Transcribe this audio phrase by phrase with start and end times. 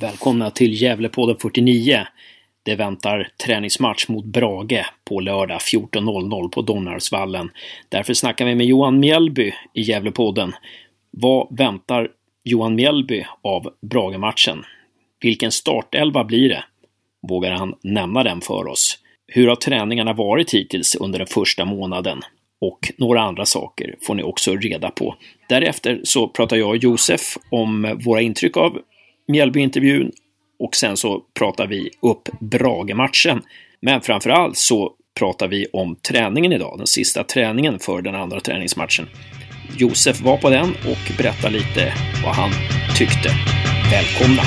[0.00, 2.06] Välkomna till Gävlepodden 49.
[2.62, 7.50] Det väntar träningsmatch mot Brage på lördag 14.00 på Donnarsvallen.
[7.88, 10.52] Därför snackar vi med Johan Mjällby i Gävlepodden.
[11.10, 12.08] Vad väntar
[12.44, 14.64] Johan Mjällby av Brage-matchen?
[15.20, 16.64] Vilken startelva blir det?
[17.28, 18.98] Vågar han nämna den för oss?
[19.26, 22.20] Hur har träningarna varit hittills under den första månaden?
[22.60, 25.16] Och några andra saker får ni också reda på.
[25.48, 27.20] Därefter så pratar jag och Josef
[27.50, 28.78] om våra intryck av
[29.28, 30.12] Mjällby-intervjun
[30.58, 33.42] och sen så pratar vi upp Brage-matchen.
[33.80, 38.40] Men framför allt så pratar vi om träningen idag, den sista träningen för den andra
[38.40, 39.08] träningsmatchen.
[39.78, 42.50] Josef var på den och berättar lite vad han
[42.98, 43.28] tyckte.
[43.90, 44.42] Välkomna!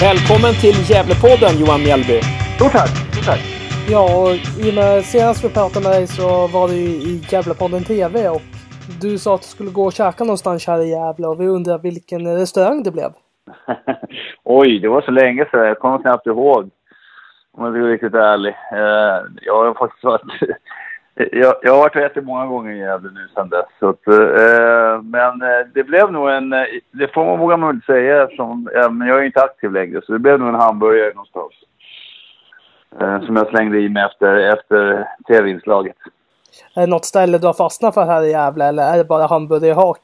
[0.00, 2.20] Välkommen till Gävlepodden Johan Mjällby!
[2.56, 2.90] Stort tack!
[3.12, 3.40] Stort tack!
[3.90, 8.28] Ja, i och med senast vi pratade med dig så var ju i Gävlepodden TV
[8.28, 8.42] och
[9.00, 11.78] du sa att du skulle gå och käka någonstans här i Gävle och vi undrar
[11.78, 13.10] vilken restaurang det blev.
[14.44, 15.66] Oj, det var så länge sedan.
[15.66, 16.70] Jag kommer knappt ihåg.
[17.52, 18.54] Om jag ska vara riktigt ärlig.
[18.72, 20.22] Eh, jag har faktiskt varit...
[21.14, 23.66] jag, jag har varit och ätit många gånger i Gävle nu sedan dess.
[23.78, 26.52] Så att, eh, men eh, det blev nog en...
[26.52, 30.00] Eh, det får man våga man inte säga eftersom men jag är inte aktiv längre.
[30.02, 31.52] Så det blev nog en hamburgare någonstans.
[33.26, 35.96] Som jag slängde i mig efter, efter tv-inslaget.
[36.74, 39.26] Är det något ställe du har fastnat för här i Gävle eller är det bara
[39.26, 40.00] hamburgerhak?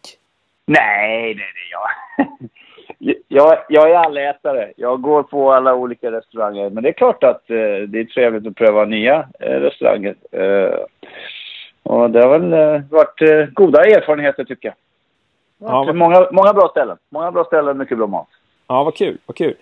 [0.66, 1.70] Nej, nej, nej.
[1.70, 4.72] Jag, jag, jag är allätare.
[4.76, 6.70] Jag går på alla olika restauranger.
[6.70, 7.56] Men det är klart att eh,
[7.88, 10.14] det är trevligt att pröva nya eh, restauranger.
[10.30, 10.78] Eh,
[11.82, 14.74] och det har väl eh, varit eh, goda erfarenheter tycker jag.
[15.70, 15.94] Ja, vad...
[15.94, 16.96] många, många bra ställen.
[17.08, 18.28] Många bra ställen, mycket bra mat.
[18.66, 19.18] Ja, vad kul.
[19.26, 19.54] Vad kul.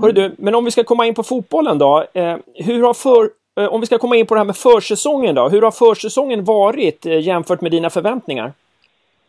[0.00, 2.04] Hörru du, men om vi ska komma in på fotbollen då.
[2.12, 5.34] Eh, hur har för, Eh, om vi ska komma in på det här med försäsongen
[5.34, 5.48] då.
[5.48, 8.52] Hur har försäsongen varit eh, jämfört med dina förväntningar?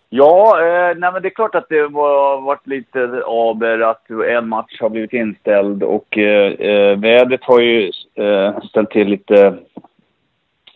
[0.09, 4.47] Ja, eh, nej men det är klart att det har varit lite aber att en
[4.49, 9.45] match har blivit inställd och eh, eh, vädret har ju eh, ställt till lite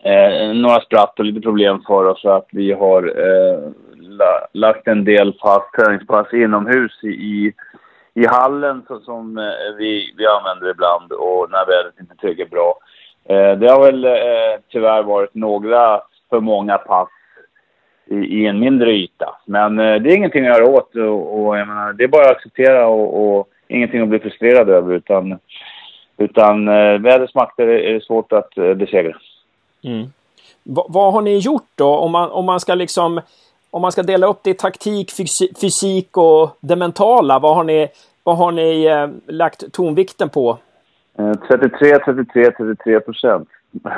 [0.04, 5.04] eh, några spratt och lite problem för oss att vi har eh, la, lagt en
[5.04, 7.52] del fast träningspass inomhus i, i,
[8.14, 12.78] i hallen så, som vi, vi använder ibland och när vädret inte tycker bra.
[13.24, 16.00] Eh, det har väl eh, tyvärr varit några
[16.30, 17.08] för många pass
[18.06, 19.36] i, i en mindre yta.
[19.44, 22.24] Men eh, det är ingenting att göra åt och, och jag menar, det är bara
[22.24, 25.38] att acceptera och, och ingenting att bli frustrerad över utan,
[26.16, 29.16] utan eh, vädrets makter är, det svårt att eh, besegra.
[29.84, 30.12] Mm.
[30.62, 33.20] Va, vad har ni gjort då om man, om man ska liksom
[33.70, 35.10] om man ska dela upp det i taktik,
[35.60, 37.88] fysik och det mentala, vad har ni,
[38.22, 40.58] vad har ni eh, lagt tonvikten på?
[41.48, 43.48] 33, 33, 33 procent.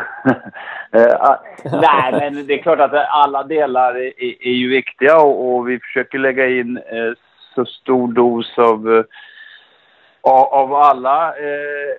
[0.93, 4.13] Eh, ah, nej, men det är klart att alla delar är,
[4.47, 7.13] är ju viktiga och, och, vi försöker lägga in eh,
[7.55, 9.05] så stor dos av, eh,
[10.23, 11.97] av, alla, eh,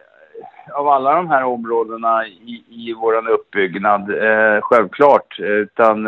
[0.74, 4.10] av alla de här områdena i, i vår uppbyggnad.
[4.10, 5.40] Eh, självklart.
[5.40, 6.04] Eh, utan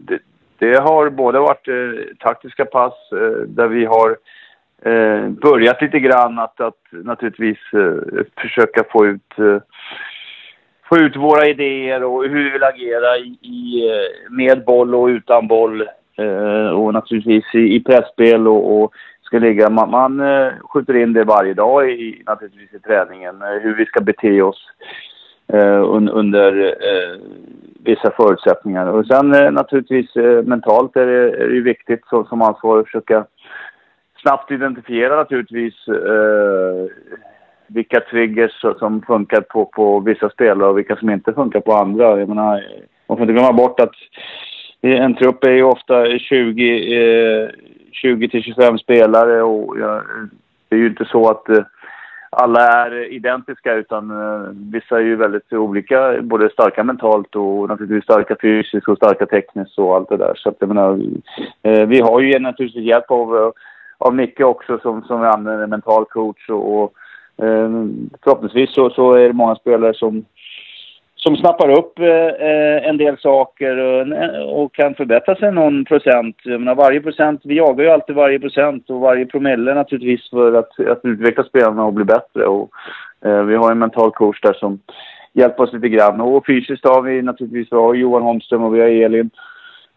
[0.00, 0.18] det,
[0.58, 1.68] det, har både varit
[2.18, 2.94] taktiska pass
[3.46, 4.16] där vi har
[4.84, 9.58] eh, börjat lite grann att, att naturligtvis eh, försöka få ut, eh,
[10.88, 15.06] få ut våra idéer och hur vi vill agera i, i eh, med boll och
[15.06, 15.88] utan boll.
[16.16, 18.92] Eh, och naturligtvis i, i pressspel och, och
[19.32, 19.70] ska ligga.
[19.70, 23.86] Man, man eh, skjuter in det varje dag i, naturligtvis i träningen, eh, hur vi
[23.86, 24.66] ska bete oss
[25.52, 26.74] eh, un, under
[27.84, 28.86] vissa förutsättningar.
[28.86, 30.14] Och sen naturligtvis
[30.44, 33.24] mentalt är det, är det viktigt så, som ansvarig att försöka
[34.22, 36.86] snabbt identifiera naturligtvis eh,
[37.66, 42.18] vilka triggers som funkar på, på vissa spelare och vilka som inte funkar på andra.
[42.18, 42.64] Jag menar,
[43.06, 43.94] man får inte glömma bort att
[44.80, 47.50] en trupp är ju ofta 20, eh,
[47.92, 50.02] 20 till 25 spelare och ja,
[50.68, 51.64] det är ju inte så att eh,
[52.36, 58.04] alla är identiska utan eh, vissa är ju väldigt olika, både starka mentalt och naturligtvis
[58.04, 60.34] starka fysiskt och starka tekniskt och allt det där.
[60.36, 61.00] Så att jag menar,
[61.62, 63.50] eh, vi har ju naturligtvis hjälp av eh,
[64.02, 66.92] av Micke också som, som använder mental coach och, och
[67.44, 67.70] eh,
[68.24, 70.24] förhoppningsvis så, så är det många spelare som,
[71.16, 76.36] som snappar upp eh, eh en del saker och, och, kan förbättra sig någon procent.
[76.44, 80.54] Jag menar, varje procent, vi jagar ju alltid varje procent och varje promille naturligtvis för
[80.54, 82.46] att, att utveckla spelarna och bli bättre.
[82.46, 82.70] Och,
[83.24, 84.80] eh, vi har en mental coach där som
[85.32, 86.20] hjälper oss lite grann.
[86.20, 89.30] Och fysiskt har vi naturligtvis vi har Johan Holmström och vi har Elin.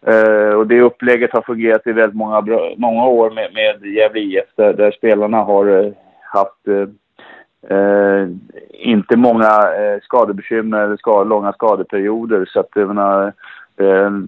[0.08, 2.40] Uh, och det upplägget har fungerat i väldigt många,
[2.76, 8.28] många år med, med Gävle IF där, där spelarna har uh, haft uh,
[8.70, 9.50] inte många
[10.02, 12.44] skadebekymmer eller skad, långa skadeperioder.
[12.44, 13.32] Så att jag menar,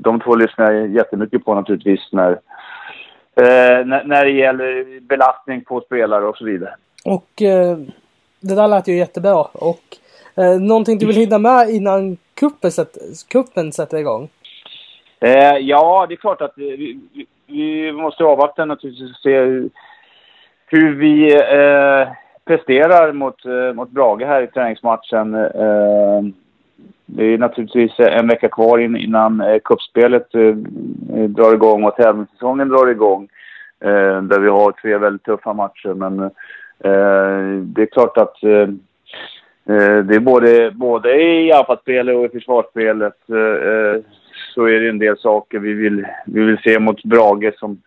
[0.00, 2.38] de två lyssnar jag jättemycket på naturligtvis när,
[3.84, 6.74] när, när det gäller belastning på spelare och så vidare.
[7.04, 7.42] Och
[8.40, 9.42] det där lät ju jättebra.
[9.42, 9.82] Och
[10.34, 12.96] eh, någonting du vill hinna med innan kuppen, sätt,
[13.28, 14.28] kuppen sätter igång?
[15.20, 19.70] Eh, ja, det är klart att vi, vi, vi måste avvakta naturligtvis och se hur,
[20.66, 22.08] hur vi eh,
[22.44, 25.34] presterar mot, eh, mot Brage här i träningsmatchen.
[25.34, 26.22] Eh,
[27.06, 30.54] det är naturligtvis en vecka kvar in, innan eh, kuppspelet eh,
[31.28, 33.28] drar igång och tävlingssäsongen drar igång.
[33.80, 35.94] Eh, där vi har tre väldigt tuffa matcher.
[35.94, 38.68] Men eh, det är klart att eh,
[39.76, 44.00] eh det är både, både i anfallsspelet och i försvarsspelet eh, eh,
[44.54, 47.82] så är det en del saker vi vill, vi vill se mot Brage som,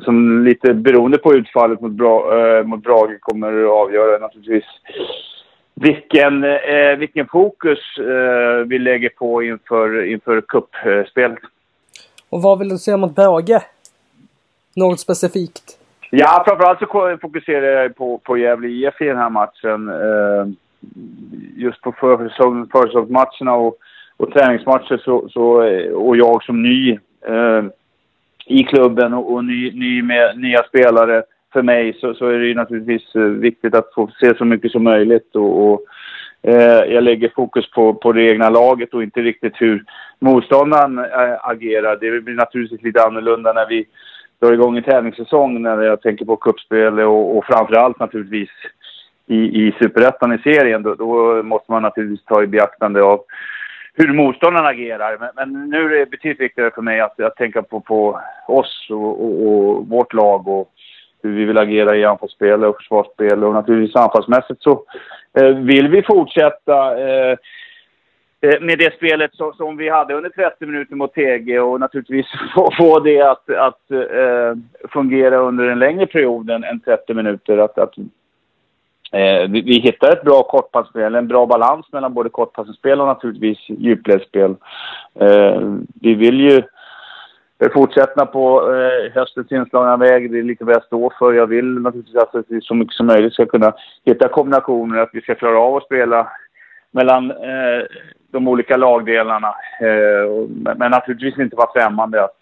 [0.00, 2.22] som lite beroende på utfallet mot, Bra,
[2.64, 4.64] mot Brage kommer att avgöra naturligtvis
[5.80, 11.38] vilken, eh, vilken fokus eh, vi lägger på inför, inför kuppspelet.
[12.28, 13.62] Och vad vill du säga mot Brage?
[14.76, 15.78] Något specifikt?
[16.10, 19.88] Ja, framförallt så fokuserar jag på, på Gävle IF i den här matchen.
[19.88, 20.46] Eh,
[21.56, 23.78] just på försäsongsmatcherna och,
[24.16, 26.92] och träningsmatcher så, så, eh, och jag som ny
[27.26, 27.64] eh,
[28.46, 31.22] i klubben och, och ny, ny med nya spelare
[31.52, 34.72] för mig så, så är det ju naturligtvis eh, viktigt att få se så mycket
[34.72, 35.36] som möjligt.
[35.36, 35.80] Och, och
[36.42, 39.84] eh, jag lägger fokus på, på det egna laget och inte riktigt hur
[40.18, 41.96] motståndaren äh, agerar.
[42.00, 43.86] Det blir naturligtvis lite annorlunda när vi
[44.40, 48.50] drar igång en tävlingssäsong när jag tänker på kuppspel och, och framförallt naturligtvis
[49.26, 50.82] i, i superettan i serien.
[50.82, 53.20] Då, då, måste man naturligtvis ta i beaktande av
[53.98, 55.18] hur motståndaren agerar.
[55.20, 58.86] Men, men, nu är det betydligt viktigare för mig att, att tänka på, på oss
[58.90, 60.72] och, och, och vårt lag och
[61.22, 63.44] hur vi vill agera i anfallsspel och försvarsspel.
[63.44, 64.84] Och naturligtvis anfallsmässigt så
[65.38, 67.36] eh, vill vi fortsätta eh,
[68.40, 72.26] eh med det spelet som, som, vi hade under 30 minuter mot TG och naturligtvis
[72.54, 74.54] få, få det att, att eh,
[74.92, 77.58] fungera under en längre period än, än 30 minuter.
[77.58, 77.94] Att, att
[79.12, 83.58] eh, vi, vi, hittar ett bra kortpassspel, en bra balans mellan både kortpassspel och naturligtvis
[83.68, 84.54] djupledsspel.
[85.20, 85.60] Eh,
[86.00, 86.62] vi vill ju
[87.74, 90.32] fortsätta på eh, höstens inslagna väg.
[90.32, 91.32] Det är lite vad jag står för.
[91.32, 93.72] Jag vill naturligtvis att vi så mycket som möjligt ska kunna
[94.04, 96.28] hitta kombinationer, att vi ska klara av att spela
[96.90, 97.84] mellan eh,
[98.32, 99.54] de olika lagdelarna.
[99.80, 102.36] Eh, men, men naturligtvis inte vara främmande att,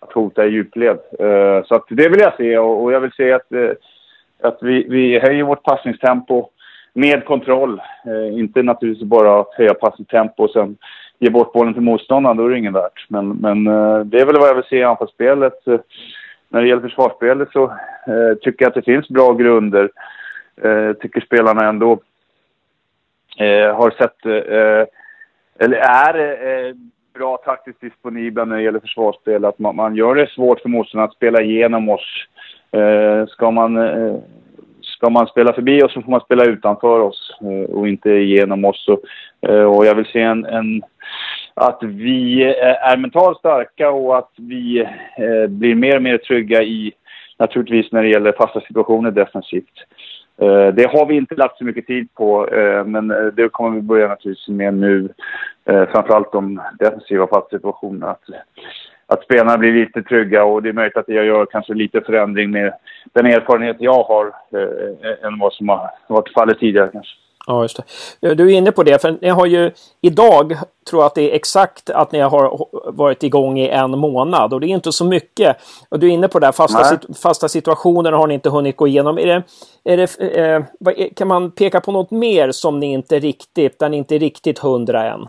[0.00, 0.98] att hota i djupled.
[1.18, 3.70] Eh, så att det vill jag se och, och jag vill se att, eh,
[4.42, 6.48] att vi, vi höjer vårt passningstempo
[6.92, 7.80] med kontroll.
[8.06, 10.76] Eh, inte naturligtvis bara att höja passningstempo och sen
[11.18, 13.06] ge bort bollen till motståndaren, då är det ingen värt.
[13.08, 15.66] Men, men eh, det är väl vad jag vill se i anfallsspelet.
[15.66, 15.80] Eh,
[16.48, 17.64] när det gäller försvarsspelet så
[18.06, 19.90] eh, tycker jag att det finns bra grunder.
[20.62, 21.92] Eh, tycker spelarna ändå
[23.38, 24.86] eh, har sett, eh,
[25.64, 26.18] eller är
[26.48, 26.74] eh,
[27.14, 29.44] bra taktiskt disponibla när det gäller försvarsspel.
[29.44, 32.26] Att man, man gör det svårt för motståndarna att spela igenom oss.
[32.72, 34.16] Eh, ska man eh,
[34.82, 38.64] ska man spela förbi oss så får man spela utanför oss eh, och inte genom
[38.64, 38.88] oss.
[38.88, 39.00] Och,
[39.86, 40.82] jag vill se en, en
[41.54, 44.88] att vi är mentalt starka och att vi
[45.48, 46.92] blir mer och mer trygga i,
[47.38, 49.84] naturligtvis när det gäller fasta situationer defensivt.
[50.74, 52.48] Det har vi inte lagt så mycket tid på,
[52.86, 55.08] men det kommer vi börja naturligtvis med nu.
[55.64, 58.16] Framförallt de defensiva fasta situationerna.
[59.08, 62.50] Att, spelarna blir lite trygga och det är möjligt att jag gör kanske lite förändring
[62.50, 62.72] med
[63.12, 64.32] den erfarenhet jag har
[65.26, 67.14] än vad som har varit fallet tidigare kanske.
[67.48, 67.80] Ja, just
[68.20, 68.34] det.
[68.34, 70.58] Du är inne på det, för ni har ju idag,
[70.90, 74.60] tror jag att det är exakt att ni har varit igång i en månad och
[74.60, 75.56] det är inte så mycket.
[75.88, 78.76] Och du är inne på det här, fasta, sit fasta situationer har ni inte hunnit
[78.76, 79.18] gå igenom.
[79.18, 79.42] Är det,
[79.84, 80.62] är det, eh,
[81.16, 84.58] kan man peka på något mer som ni inte riktigt, där ni inte är riktigt
[84.58, 85.28] hundra än?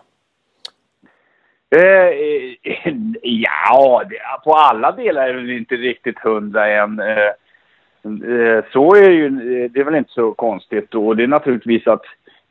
[1.75, 4.03] Eh, eh ja,
[4.43, 6.99] på alla delar är vi inte riktigt hundra än.
[6.99, 7.31] Eh,
[8.03, 10.95] eh så är ju, eh, det är väl inte så konstigt.
[10.95, 12.03] Och det är naturligtvis att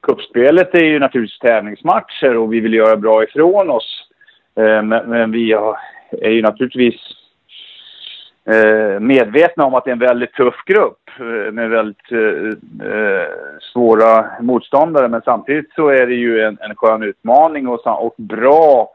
[0.03, 4.09] kuppspelet är ju naturligtvis tävlingsmatcher och vi vill göra bra ifrån oss.
[4.57, 5.53] Eh, men vi
[6.11, 7.15] är ju naturligtvis
[9.01, 11.11] medvetna om att det är en väldigt tuff grupp
[11.53, 12.07] med väldigt
[13.73, 15.09] svåra motståndare.
[15.09, 18.91] Men samtidigt så är det ju en, en skön utmaning och, och bra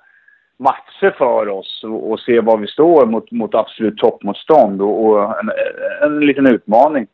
[0.57, 5.39] matcher för oss och, och, se var vi står mot, mot absolut toppmotstånd och, och
[5.39, 5.51] en,
[6.01, 7.07] en, liten utmaning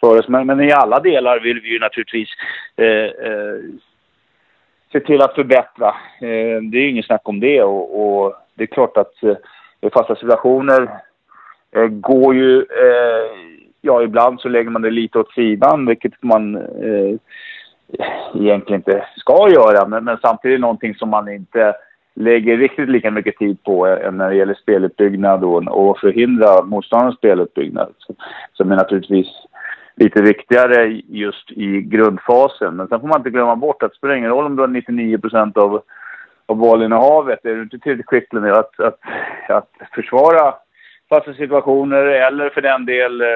[0.00, 0.28] för oss.
[0.28, 2.28] Men, men, i alla delar vill vi ju naturligtvis
[2.76, 3.60] eh, eh,
[4.92, 5.88] se till att förbättra.
[6.20, 9.90] Eh, det är ju inget snack om det och, och det är klart att eh,
[9.92, 11.00] fasta situationer
[11.76, 12.58] eh, går ju...
[12.58, 17.16] Eh, ja, ibland så lägger man det lite åt sidan, vilket man eh,
[18.34, 19.88] egentligen inte ska göra.
[19.88, 21.74] Men, men samtidigt någonting som man inte
[22.14, 27.16] lägger riktigt lika mycket tid på eh, när det gäller speluppbyggnad och, och förhindra motståndarens
[27.16, 27.94] speluppbyggnad.
[28.52, 29.28] Som är naturligtvis
[29.96, 32.76] lite viktigare just i grundfasen.
[32.76, 34.68] Men sen får man inte glömma bort att det spelar ingen roll om du har
[34.68, 35.18] 99
[35.54, 35.82] av,
[36.46, 37.44] av bollinnehavet.
[37.44, 38.98] Är du inte tillräckligt skicklig att, att,
[39.48, 40.54] att försvara
[41.08, 43.28] fasta situationer eller för den del eh,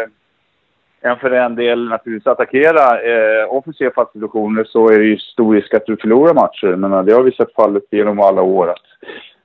[1.00, 5.54] än för en del naturligtvis attackera eh, offensiva fasta situationer så är det ju stor
[5.54, 6.76] risk att du förlorar matcher.
[6.76, 8.70] Men det har vi sett fallet genom alla år.
[8.70, 8.86] Att,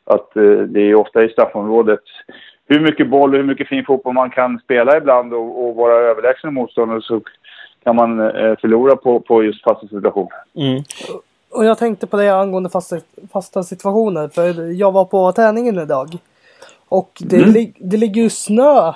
[0.05, 2.03] att eh, det är ofta i straffområdet
[2.67, 5.93] hur mycket boll och hur mycket fin fotboll man kan spela ibland och, och vara
[5.93, 7.21] överlägsen motståndare så
[7.83, 10.43] kan man eh, förlora på, på just fasta situationer.
[10.55, 10.83] Mm.
[11.51, 12.95] Och jag tänkte på det angående fasta,
[13.33, 14.27] fasta situationer.
[14.27, 16.07] För jag var på träningen idag.
[16.89, 17.49] Och det, mm.
[17.49, 18.93] li, det ligger ju snö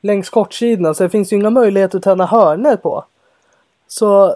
[0.00, 3.04] längs kortsidorna så det finns ju inga möjligheter att träna hörnor på.
[3.86, 4.34] Så...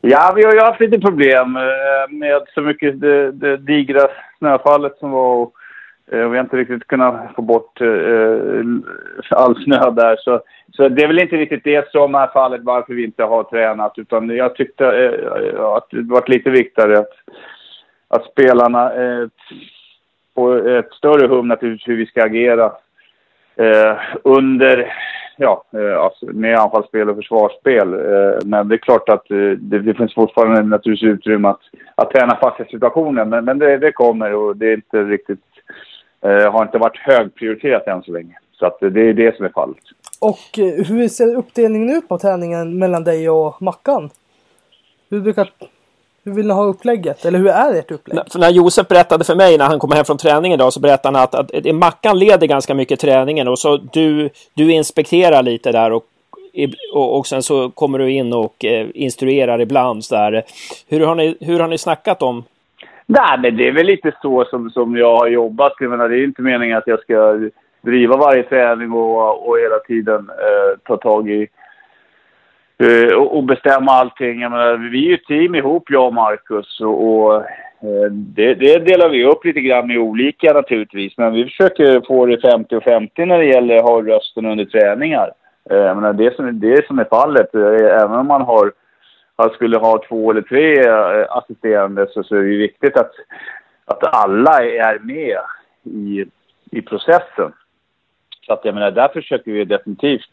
[0.00, 4.98] Ja, vi har ju haft lite problem eh, med så mycket det, det digra snöfallet
[4.98, 5.50] som var
[6.12, 8.64] eh, och vi har inte riktigt kunnat få bort eh,
[9.30, 10.16] all snö där.
[10.16, 10.40] Så,
[10.72, 13.98] så det är väl inte riktigt det som är fallet varför vi inte har tränat.
[13.98, 17.12] Utan jag tyckte eh, att det var lite viktigare att,
[18.08, 19.28] att spelarna eh,
[20.34, 22.72] får ett större hum naturligtvis hur vi ska agera
[23.58, 24.92] Eh, under,
[25.36, 27.94] ja, eh, alltså med anfallsspel och försvarsspel.
[27.94, 31.60] Eh, men det är klart att eh, det, det, finns fortfarande naturligtvis utrymme att,
[31.94, 33.28] att träna fast situationen.
[33.28, 35.44] Men, men det, det kommer och det är inte riktigt
[36.20, 38.38] eh, har inte varit högprioriterat än så länge.
[38.52, 39.84] Så att det är det som är fallet.
[40.20, 44.10] Och eh, hur ser uppdelningen ut på träningen mellan dig och Mackan?
[45.10, 45.50] Hur brukar...
[46.28, 47.24] Hur vill ni ha upplägget?
[47.24, 48.18] Eller hur är ert upplägg?
[48.32, 51.18] För när Josef berättade för mig när han kom hem från träningen idag så berättade
[51.18, 55.72] han att, att, att Mackan leder ganska mycket träningen och så du, du inspekterar lite
[55.72, 56.04] där och
[56.92, 60.04] och, och sen så kommer du in och eh, instruerar ibland.
[60.04, 60.42] Så där.
[60.88, 62.44] Hur, har ni, hur har ni snackat om
[63.06, 65.72] Nej, men det är väl lite så som, som jag har jobbat.
[65.80, 67.38] Jag menar, det är inte meningen att jag ska
[67.80, 71.48] driva varje träning och, och hela tiden eh, ta tag i
[72.78, 74.40] eh, och, och, bestämma allting.
[74.40, 76.80] Jag menar, vi är ju ett team ihop, jag och Marcus.
[76.80, 81.12] Och, och eh, det, det, delar vi upp lite grann i olika naturligtvis.
[81.16, 84.64] Men vi försöker få det 50 och 50 när det gäller att ha rösten under
[84.64, 85.32] träningar.
[85.70, 88.72] Eh, jag menar, det, som, det som är fallet, eh, även om man har
[89.54, 90.88] skulle ha två eller tre
[91.28, 93.10] assisterande så, så är det ju viktigt att,
[93.84, 95.38] att alla är med
[95.84, 96.24] i,
[96.70, 97.52] i processen.
[98.46, 100.30] Så att jag menar, där försöker vi definitivt.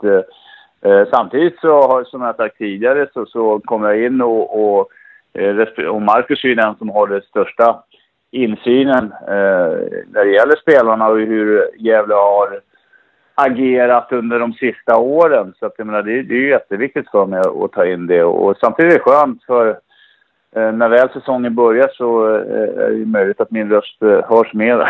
[0.81, 4.89] Eh, samtidigt så har, som jag sagt tidigare, så, så kommer jag in och, och,
[5.33, 7.83] eh, och Marcus är ju den som har den största
[8.31, 9.73] insynen eh,
[10.07, 12.61] när det gäller spelarna och hur Gävle har
[13.35, 15.53] agerat under de sista åren.
[15.59, 18.23] Så att, jag menar, det, det är ju jätteviktigt för mig att ta in det.
[18.23, 19.67] Och samtidigt är det skönt för
[20.55, 24.89] eh, när väl säsongen börjar så eh, är det möjligt att min röst hörs mer.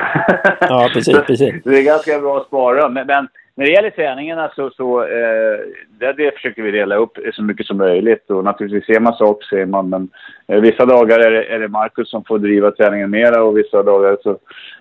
[0.61, 1.63] Ja, precis, precis.
[1.63, 2.89] det är ganska bra att spara.
[2.89, 5.59] Men, men när det gäller träningarna så, så eh,
[5.99, 8.29] det, det försöker vi dela upp så mycket som möjligt.
[8.29, 9.89] Och naturligtvis ser man sak ser man.
[9.89, 10.09] Men
[10.47, 13.83] eh, vissa dagar är det, är det Marcus som får driva träningen mera och vissa
[13.83, 14.37] dagar så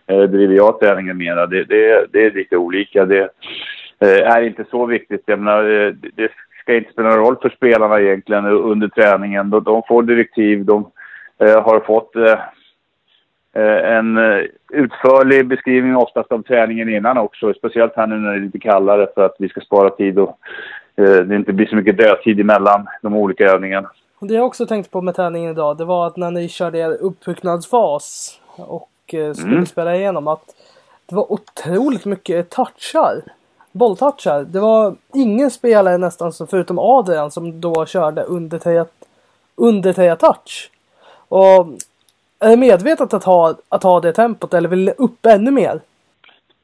[0.06, 1.46] eh, driver jag träningen mera.
[1.46, 3.04] Det, det, det är lite olika.
[3.04, 3.28] Det
[4.00, 5.22] eh, är inte så viktigt.
[5.26, 9.50] Jag menar, eh, det ska inte spela någon roll för spelarna egentligen under träningen.
[9.50, 10.64] De, de får direktiv.
[10.64, 10.90] De
[11.40, 12.38] eh, har fått Eh,
[13.62, 17.54] en eh, utförlig beskrivning oftast av träningen innan också.
[17.54, 20.38] Speciellt här nu när det är lite kallare för att vi ska spara tid och
[20.96, 23.90] eh, det inte blir så mycket dödtid emellan de olika övningarna.
[24.20, 26.96] Det jag också tänkte på med träningen idag, det var att när ni körde er
[27.00, 29.66] uppbyggnadsfas och skulle mm.
[29.66, 30.44] spela igenom att
[31.06, 33.22] det var otroligt mycket touchar.
[33.72, 34.44] Bolltouchar.
[34.44, 38.84] Det var ingen spelare nästan förutom Adrian som då körde under 3
[39.56, 40.70] under touch.
[41.28, 41.66] Och
[42.44, 45.80] är det medvetet att ha, att ha det tempot eller vill det upp ännu mer?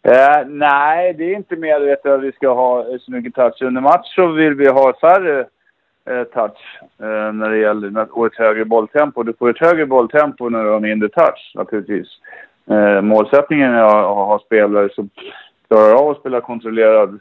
[0.03, 3.63] Eh, nej, det är inte medvetet att vi ska ha så mycket touch.
[3.63, 5.41] Under match så vill vi ha färre
[6.11, 9.23] eh, touch eh, när det gäller och ett högre bolltempo.
[9.23, 12.09] Du får ett högre bolltempo när du har mindre touch naturligtvis.
[12.71, 15.11] Eh, målsättningen är att ha spelare som
[15.69, 17.21] klarar av att spela kontrollerad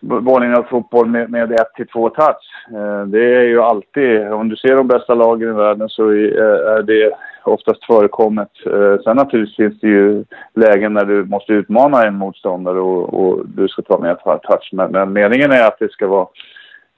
[0.00, 2.66] bollning fotboll med, med ett till två touch.
[2.72, 6.76] Eh, det är ju alltid, om du ser de bästa lagen i världen så är
[6.76, 7.12] eh, det
[7.48, 8.50] oftast förekommet.
[8.66, 10.24] Eh, sen naturligtvis finns det ju
[10.54, 14.70] lägen när du måste utmana en motståndare och, och du ska ta med touch.
[14.72, 16.26] Men, men, meningen är att det ska vara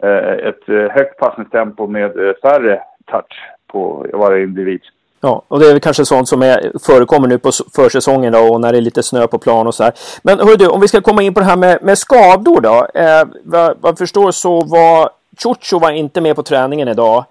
[0.03, 2.12] eh, ett eh, högt passningstempo med
[2.43, 4.81] färre touch på varje individ.
[5.21, 8.61] Ja, och det är väl kanske sånt som är, förekommer nu på försäsongen då och
[8.61, 9.93] när det är lite snö på plan och så här.
[10.23, 12.87] Men hör du, om vi ska komma in på det här med, med skador då.
[13.00, 17.25] Eh, vad, vad förstår så var Ciuccio var inte med på träningen idag.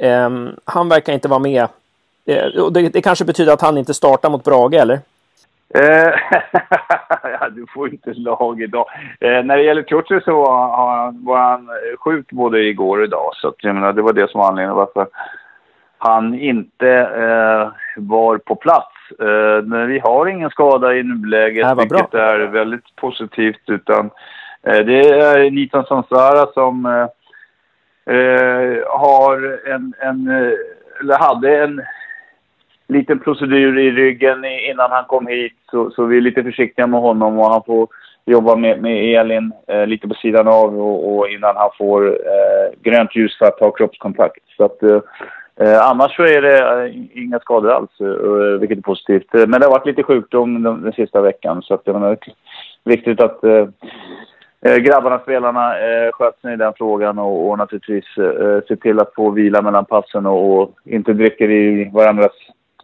[0.00, 0.30] Eh,
[0.64, 1.66] han verkar inte vara med
[2.26, 4.98] Eh, det, det kanske betyder att han inte startar mot Brage, eller?
[5.74, 6.14] Eh,
[7.40, 8.86] ja, du får inte lag idag.
[9.20, 13.30] Eh, när det gäller Kutcher så var han, var han sjuk både igår och idag.
[13.34, 15.06] Så att, jag menar, det var det som var anledningen varför
[15.98, 18.94] han inte eh, var på plats.
[19.20, 22.20] Eh, men vi har ingen skada i nuläget, äh, vilket bra.
[22.20, 23.62] är väldigt positivt.
[23.66, 24.10] Utan
[24.62, 26.84] eh, det är Nitan Sansara som
[28.86, 30.28] har en, en,
[31.00, 31.82] eller hade en
[32.88, 35.52] liten procedur i ryggen innan han kom hit.
[35.70, 37.88] Så, så vi är lite försiktiga med honom och han får
[38.26, 42.78] jobba med, med Elin eh, lite på sidan av och, och innan han får eh,
[42.82, 44.40] grönt ljus för att ta kroppskontakt.
[44.56, 45.00] Så att, eh,
[45.60, 49.32] eh annars så är det eh, inga skador alls, eh, vilket är positivt.
[49.32, 52.18] Men det har varit lite sjukdom den, den sista veckan så att det är
[52.84, 58.60] viktigt att eh, grabbarna, spelarna, eh, sköter sig i den frågan och, och naturligtvis eh,
[58.68, 62.32] se till att få vila mellan passen och, och inte dricker i varandras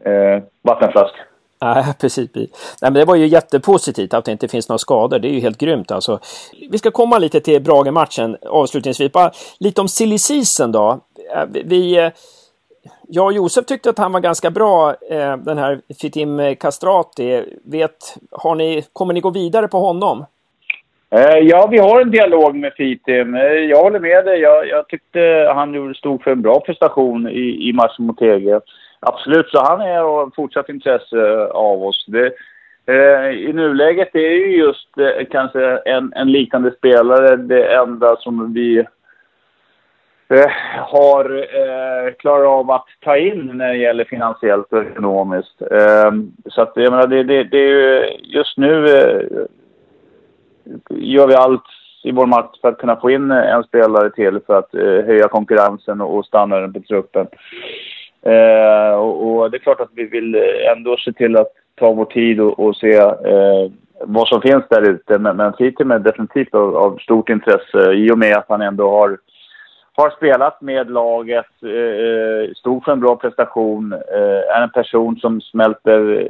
[0.04, 1.18] eh, vattenflaska.
[1.62, 2.30] Nej, precis.
[2.34, 2.48] Nej,
[2.80, 5.18] men det var ju jättepositivt att det inte finns några skador.
[5.18, 6.18] Det är ju helt grymt alltså.
[6.70, 9.12] Vi ska komma lite till Brage-matchen avslutningsvis.
[9.12, 9.30] Bara
[9.60, 11.00] lite om silly season då.
[11.64, 12.10] Vi,
[13.08, 14.94] jag och Josef tyckte att han var ganska bra,
[15.38, 17.44] den här Fitim Kastrati.
[17.64, 20.24] Vet, har ni, kommer ni gå vidare på honom?
[21.42, 23.34] Ja, vi har en dialog med Fitim.
[23.68, 24.40] Jag håller med dig.
[24.40, 28.60] Jag, jag tyckte han stod för en bra prestation i, i matchen mot Tegel.
[29.00, 32.04] Absolut, så han är av fortsatt intresse eh, av oss.
[32.08, 32.32] Det,
[32.86, 38.52] eh, I nuläget är ju just eh, kanske en, en liknande spelare det enda som
[38.52, 38.78] vi
[40.28, 45.62] eh, har eh, klarat av att ta in när det gäller finansiellt och ekonomiskt.
[45.62, 46.12] Eh,
[46.46, 49.46] så att jag menar, det, det, det är ju just nu eh,
[50.90, 51.64] gör vi allt
[52.02, 55.28] i vår makt för att kunna få in en spelare till för att eh, höja
[55.28, 57.26] konkurrensen och, och standarden på truppen.
[58.22, 60.34] Eh, och, och, det är klart att vi vill
[60.76, 63.70] ändå se till att ta vår tid och, och se eh,
[64.04, 65.18] vad som finns där ute.
[65.18, 68.90] Men, men Fitim är definitivt av, av, stort intresse i och med att han ändå
[68.90, 69.18] har,
[69.92, 75.16] har spelat med laget, eh, eh stod för en bra prestation, eh, är en person
[75.16, 76.26] som smälter eh,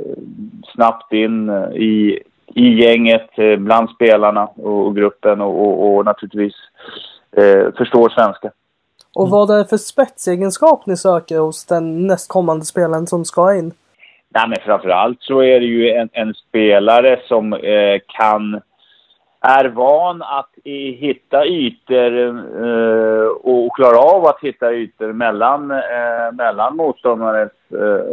[0.75, 2.23] snabbt in eh, i,
[2.55, 6.55] i gänget, bland spelarna och, och gruppen och, och, och naturligtvis
[7.37, 8.51] eh, förstår svenska.
[9.15, 13.73] Och vad är det för spetsegenskap ni söker hos den nästkommande spelaren som ska in?
[14.29, 18.61] Nej, men framförallt så är det ju en, en spelare som eh, kan
[19.41, 22.19] är van att i, hitta ytor
[22.65, 28.05] eh, och klara av att hitta ytor mellan, eh, mellan motståndares eh,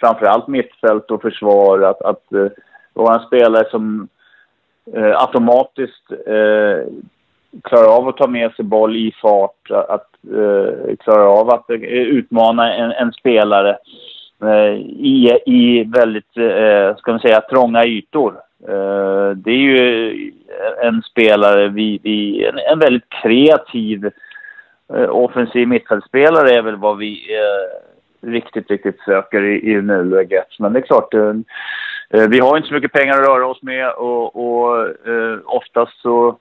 [0.00, 1.80] framförallt mittfält och försvar.
[1.80, 2.46] Att, att eh,
[2.92, 4.08] vara en spelare som
[4.94, 6.92] eh, automatiskt eh,
[7.62, 11.76] klarar av att ta med sig boll i fart, att eh, klara av att eh,
[11.92, 13.78] utmana en, en spelare
[14.42, 18.34] eh, i, i väldigt, eh, ska man säga, trånga ytor.
[18.68, 20.32] Eh, det är ju
[20.82, 24.10] en spelare, vi, vi, en, en väldigt kreativ
[24.94, 30.58] eh, offensiv mittfältspelare är väl vad vi eh, riktigt, riktigt söker i, i nuläget.
[30.58, 31.34] Men det är klart, eh,
[32.10, 34.88] eh, vi har inte så mycket pengar att röra oss med och, och
[35.44, 36.38] oftast så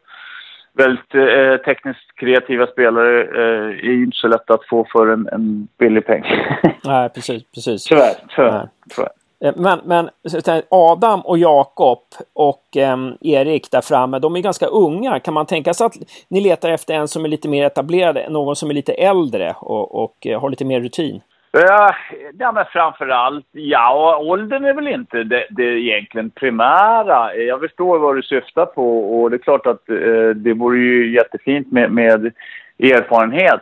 [0.79, 5.67] väldigt eh, tekniskt kreativa spelare eh, är inte så lätt att få för en, en
[5.77, 6.23] billig peng.
[6.83, 7.43] Nej, precis.
[7.53, 7.83] precis.
[7.83, 8.15] Tyvärr.
[8.35, 9.09] tyvärr, tyvärr.
[9.43, 10.09] Eh, men, men
[10.69, 11.99] Adam och Jakob
[12.33, 15.19] och eh, Erik där framme, de är ganska unga.
[15.19, 15.95] Kan man tänka sig att
[16.27, 20.03] ni letar efter en som är lite mer etablerad, någon som är lite äldre och,
[20.03, 21.21] och eh, har lite mer rutin?
[21.51, 27.35] Ja, men framförallt, ja, åldern är väl inte det, det egentligen primära.
[27.35, 31.15] Jag förstår vad du syftar på och det är klart att eh, det vore ju
[31.15, 32.33] jättefint med, med
[32.79, 33.61] erfarenhet.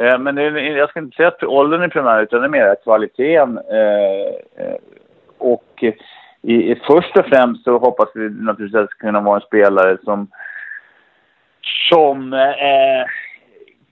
[0.00, 2.76] Eh, men det, jag ska inte säga att åldern är primär, utan det är mer
[2.84, 3.58] kvaliteten.
[3.58, 4.76] Eh, eh
[5.38, 5.84] och
[6.42, 9.46] i, i, först och främst så hoppas vi naturligtvis att det ska kunna vara en
[9.46, 10.28] spelare som,
[11.88, 13.04] som eh,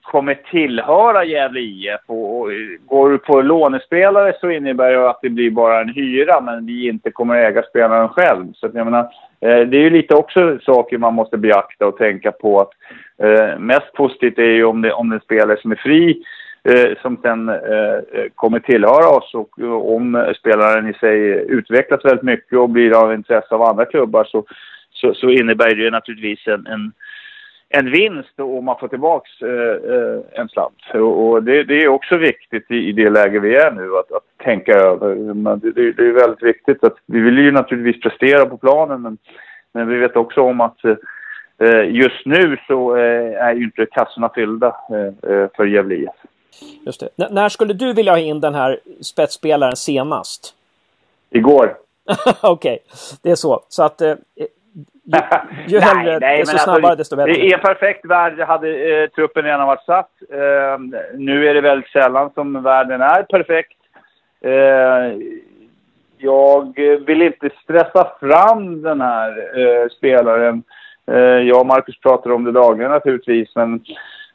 [0.03, 2.01] kommer tillhöra Gävle IF.
[2.05, 2.49] Och, och,
[2.85, 6.87] går du på lånespelare så innebär det att det blir bara en hyra, men vi
[6.87, 8.53] inte kommer äga spelaren själv.
[8.53, 8.99] Så jag menar,
[9.41, 12.59] eh, det är ju lite också saker man måste beakta och tänka på.
[12.59, 12.71] att
[13.17, 16.23] eh, Mest positivt är ju om det, om det är en spelare som är fri,
[16.63, 19.33] eh, som sen eh, eh kommer tillhöra oss.
[19.33, 19.59] Och
[19.95, 24.45] om spelaren i sig utvecklas väldigt mycket och blir av intresse av andra klubbar så,
[24.91, 26.91] så, så innebär det naturligtvis en, en
[27.77, 30.81] en vinst och man får tillbaka eh, eh, en slant.
[30.93, 34.11] Och, och det, det, är också viktigt i, i, det läge vi är nu att,
[34.11, 35.15] att tänka över.
[35.15, 39.01] Men det, det, det, är väldigt viktigt att vi vill ju naturligtvis prestera på planen
[39.01, 39.17] men,
[39.71, 40.85] men vi vet också om att
[41.57, 46.09] eh, just nu så eh, är ju inte kassorna fyllda eh, eh för Gävle IF.
[46.85, 47.23] Just det.
[47.23, 50.55] N när skulle du vilja ha in den här spetsspelaren senast?
[51.29, 51.75] Igår.
[52.41, 52.79] Okej, okay.
[53.21, 53.61] det är så.
[53.69, 54.01] Så att
[55.03, 55.17] ju,
[55.67, 57.31] ju nej, hellre, nej, desto alltså, snabbare, alltså, desto bättre.
[57.31, 60.11] I en perfekt värld hade eh, truppen redan varit satt.
[60.31, 63.77] Eh, nu är det väldigt sällan som världen är perfekt.
[64.41, 65.17] Eh,
[66.17, 70.63] jag vill inte stressa fram den här eh, spelaren.
[71.11, 73.73] Eh, jag och Marcus pratar om det dagligen naturligtvis, men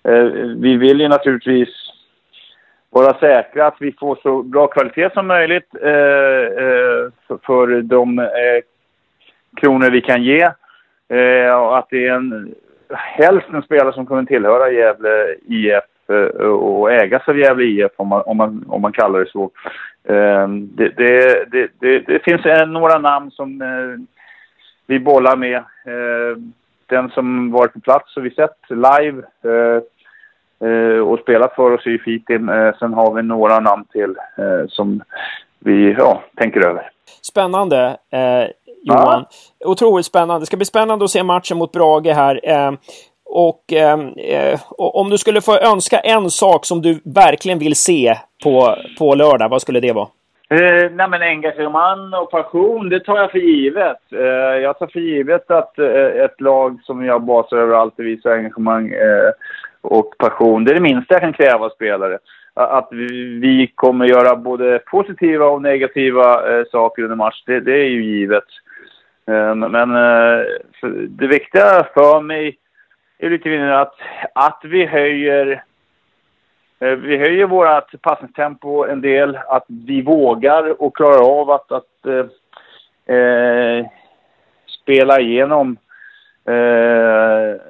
[0.04, 0.24] eh,
[0.56, 1.68] vi vill ju naturligtvis
[2.90, 5.68] vara säkra att vi får så bra kvalitet som möjligt
[7.26, 8.28] för, för de
[9.60, 10.42] kronor vi kan ge.
[11.08, 12.54] Eh, och att det är en,
[12.94, 18.08] helst en spelare som kommer tillhöra Gävle IF eh, och ägas av Gävle IF om
[18.08, 19.50] man, om man, om man kallar det så.
[20.04, 21.44] Eh, det, det,
[21.80, 24.06] det, det, finns några namn som eh,
[24.86, 25.62] vi bollar med.
[26.86, 29.22] Den som varit på plats och vi sett live
[31.02, 32.50] och spelat för oss i Fitim.
[32.78, 34.14] sen har vi några namn till
[34.68, 35.02] som
[35.58, 36.90] vi ja, tänker över.
[37.22, 37.96] Spännande.
[38.82, 39.24] Johan.
[39.58, 39.70] Ja.
[39.70, 40.42] Otroligt spännande.
[40.42, 42.40] Det ska bli spännande att se matchen mot Brage här.
[42.42, 42.72] Eh,
[43.24, 43.98] och eh,
[44.76, 48.14] om du skulle få önska en sak som du verkligen vill se
[48.44, 50.08] på, på lördag, vad skulle det vara?
[50.50, 54.12] Eh, nej men engagemang och passion, det tar jag för givet.
[54.12, 58.30] Eh, jag tar för givet att eh, ett lag som jag basar över alltid visar
[58.30, 59.32] engagemang eh,
[59.80, 60.64] och passion.
[60.64, 62.18] Det är det minsta jag kan kräva av spelare
[62.58, 62.88] att
[63.40, 68.04] vi kommer göra både positiva och negativa eh, saker under match, det, det, är ju
[68.04, 68.44] givet.
[69.28, 70.44] Ehm, men eh,
[71.08, 72.58] det viktiga för mig
[73.18, 73.94] är lite grann att,
[74.34, 75.62] att vi höjer
[76.80, 82.06] eh, vi höjer vårt passningstempo en del, att vi vågar och klarar av att, att
[82.06, 83.86] eh, eh
[84.82, 85.76] spela igenom
[86.44, 87.60] eh,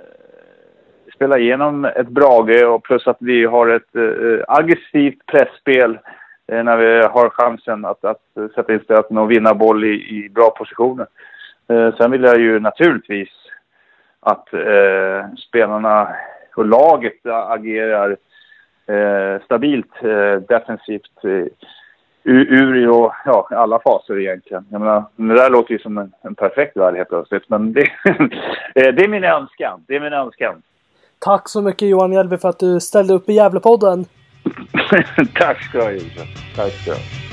[1.15, 5.99] spela igenom ett Brage och plus att vi har ett eh, aggressivt pressspel
[6.47, 8.23] när vi har chansen att, att
[8.55, 11.07] sätta in stöten och vinna boll i, i bra positioner.
[11.69, 13.29] Eh, sen vill jag ju naturligtvis
[14.21, 16.09] att eh, spelarna
[16.57, 18.17] och laget agerar
[18.87, 21.47] eh, stabilt eh, defensivt eh,
[22.25, 24.67] ur, ur och, ja, alla faser egentligen.
[24.71, 27.81] Jag menar, det där låter ju som en, en perfekt värld helt plötsligt, men det,
[28.75, 29.85] eh, det är min önskan.
[29.87, 30.63] Det är min önskan.
[31.19, 34.05] Tack så mycket Johan Mjällby för att du ställde upp i Gävlepodden.
[35.35, 35.91] Tack ska du ha.
[36.57, 37.28] Tack ska du ha.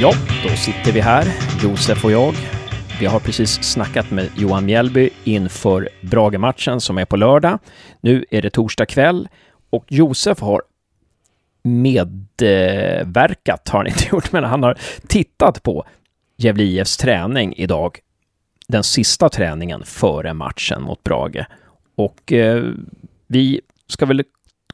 [0.00, 1.24] Ja, då sitter vi här,
[1.62, 2.34] Josef och jag.
[3.00, 7.58] Vi har precis snackat med Johan Mjällby inför Brage-matchen som är på lördag.
[8.00, 9.28] Nu är det torsdag kväll
[9.70, 10.62] och Josef har
[11.62, 15.84] medverkat, har han inte gjort, men han har tittat på
[16.36, 17.98] Gävle IFs träning idag.
[18.68, 21.46] Den sista träningen före matchen mot Brage.
[21.94, 22.64] Och eh,
[23.26, 24.24] vi ska väl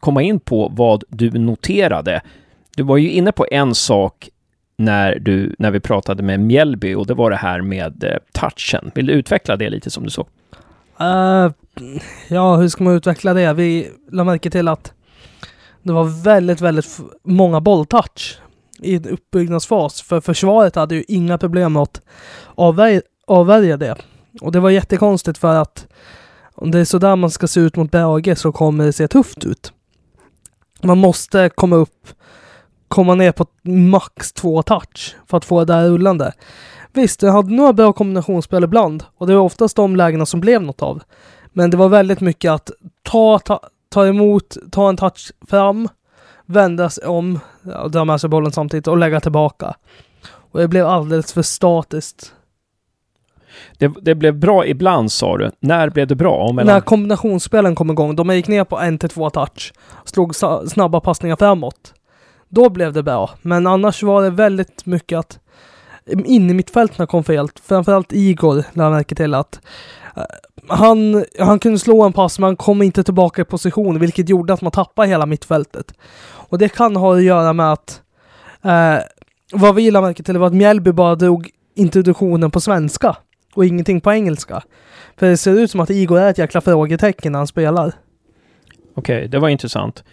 [0.00, 2.22] komma in på vad du noterade.
[2.76, 4.28] Du var ju inne på en sak
[4.76, 8.90] när, du, när vi pratade med Mjällby och det var det här med eh, touchen.
[8.94, 10.26] Vill du utveckla det lite som du såg?
[11.00, 11.52] Uh,
[12.28, 13.52] ja, hur ska man utveckla det?
[13.52, 14.92] Vi la märke till att
[15.82, 18.38] det var väldigt, väldigt många bolltouch
[18.78, 20.02] i en uppbyggnadsfas.
[20.02, 22.02] För försvaret hade ju inga problem med att
[22.54, 23.96] avvärja, avvärja det.
[24.40, 25.86] Och det var jättekonstigt för att
[26.54, 29.44] om det är sådär man ska se ut mot Brage så kommer det se tufft
[29.44, 29.72] ut.
[30.82, 32.08] Man måste komma upp
[32.92, 36.32] komma ner på max två touch för att få det där rullande.
[36.92, 40.62] Visst, jag hade några bra kombinationsspel ibland och det var oftast de lägena som blev
[40.62, 41.02] något av.
[41.52, 42.70] Men det var väldigt mycket att
[43.02, 45.88] ta, ta, ta emot, ta en touch fram,
[46.46, 47.40] vända sig om,
[47.88, 49.74] dra med sig bollen samtidigt och lägga tillbaka.
[50.50, 52.32] Och det blev alldeles för statiskt.
[53.78, 55.50] Det, det, blev bra ibland sa du.
[55.60, 56.52] När blev det bra?
[56.52, 56.74] Mellan...
[56.74, 58.16] När kombinationsspelen kom igång.
[58.16, 59.72] De gick ner på en till två touch.
[60.04, 60.34] Slog
[60.66, 61.94] snabba passningar framåt.
[62.54, 63.30] Då blev det bra.
[63.42, 65.38] Men annars var det väldigt mycket att
[66.06, 67.48] in i mittfälten kom fel.
[67.62, 69.60] Framförallt Igor lade jag märke till att
[70.16, 70.22] eh,
[70.68, 74.52] han, han kunde slå en pass men han kom inte tillbaka i position vilket gjorde
[74.52, 75.94] att man tappade hela mittfältet.
[76.24, 78.02] Och det kan ha att göra med att
[78.62, 78.98] eh,
[79.52, 83.16] vad vi lade märke till var att Mjällby bara drog introduktionen på svenska
[83.54, 84.62] och ingenting på engelska.
[85.16, 87.92] För det ser ut som att Igor är ett jäkla frågetecken när han spelar.
[88.94, 90.04] Okej, okay, det var intressant.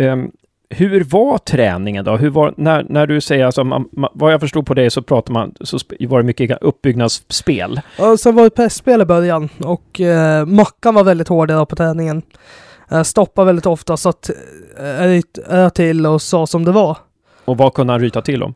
[0.00, 0.32] Um,
[0.70, 2.16] hur var träningen då?
[2.16, 5.02] Hur var, när, när du säger, alltså, man, man, vad jag förstod på det så
[5.02, 7.80] pratar man, så var det mycket uppbyggnadsspel.
[7.98, 11.76] Ja, sen var det pressspel i början och eh, Mackan var väldigt hård idag på
[11.76, 12.22] träningen.
[12.90, 14.30] Eh, stoppade väldigt ofta så att
[14.78, 16.96] eh, ryta till och sa som det var.
[17.44, 18.54] Och vad kunde han ryta till om?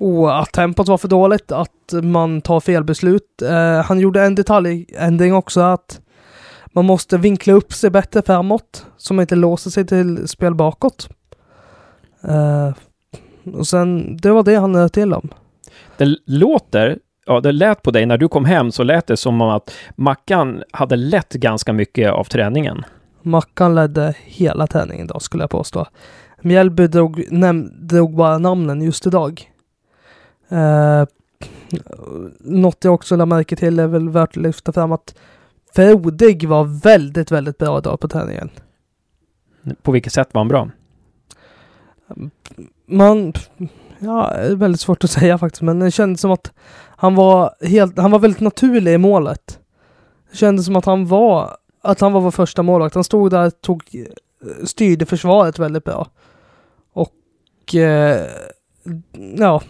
[0.00, 3.42] Och att tempot var för dåligt, att man tar fel beslut.
[3.42, 6.00] Eh, han gjorde en detaljändring också, att
[6.66, 11.08] man måste vinkla upp sig bättre framåt, så man inte låser sig till spel bakåt.
[12.28, 12.70] Eh,
[13.54, 15.28] och sen, det var det han nöt till om.
[15.96, 19.40] Det låter, ja det lät på dig när du kom hem så lät det som
[19.40, 22.84] om att Mackan hade lett ganska mycket av träningen.
[23.22, 25.86] Mackan ledde hela träningen då, skulle jag påstå.
[26.42, 29.50] Mjällby drog, näm, drog bara namnen just idag.
[30.48, 31.04] Eh,
[32.40, 35.14] något jag också lade märke till är väl värt att lyfta fram att
[35.74, 38.50] Frodig var väldigt, väldigt bra idag på träningen.
[39.82, 40.70] På vilket sätt var han bra?
[42.86, 43.32] Man,
[43.98, 46.52] ja, det är väldigt svårt att säga faktiskt, men det kändes som att
[46.96, 49.58] han var helt, han var väldigt naturlig i målet.
[50.30, 52.94] Det kändes som att han var, att han var vår första målvakt.
[52.94, 53.82] Han stod där, tog,
[54.64, 56.06] styrde försvaret väldigt bra.
[56.92, 58.26] Och, eh,
[59.36, 59.62] ja.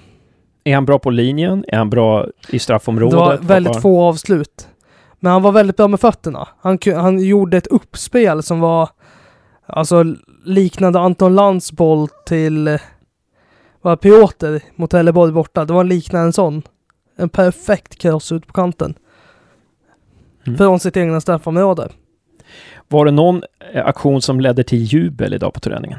[0.64, 1.64] Är han bra på linjen?
[1.68, 3.12] Är han bra i straffområdet?
[3.12, 4.68] Det var väldigt få avslut.
[5.20, 6.48] Men han var väldigt bra med fötterna.
[6.60, 8.88] Han, han gjorde ett uppspel som var
[9.66, 10.04] alltså
[10.44, 12.78] liknande Anton Lands boll till
[13.80, 15.64] var Piotr mot Trelleborg borta.
[15.64, 16.62] Det var liknande en sån.
[17.16, 18.94] En perfekt cross ut på kanten.
[20.46, 20.58] Mm.
[20.58, 21.88] Från sitt egna straffområde.
[22.88, 25.98] Var det någon eh, aktion som ledde till jubel idag på träningen?